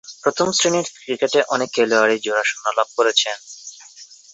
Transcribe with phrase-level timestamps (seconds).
[0.23, 3.37] প্রথম-শ্রেণীর ক্রিকেটে অনেক খেলোয়াড়ই জোড়া শূন্য লাভ করেছেন।